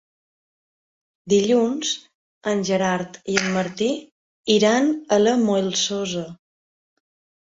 [1.33, 1.91] Dilluns
[2.51, 3.89] en Gerard i en Martí
[4.55, 6.25] iran a la Molsosa.